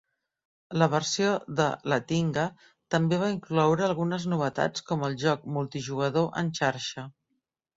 La 0.83 0.85
versió 0.93 1.33
de 1.59 1.67
Latinga 1.93 2.45
també 2.95 3.19
va 3.25 3.29
incloure 3.35 3.87
algunes 3.89 4.25
novetats 4.33 4.87
com 4.91 5.05
el 5.09 5.19
joc 5.27 5.47
multijugador 5.59 6.29
en 6.43 6.51
xarxa. 6.63 7.07